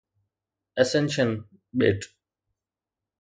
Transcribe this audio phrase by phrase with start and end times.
[0.81, 1.31] Ascension
[1.77, 2.01] ٻيٽ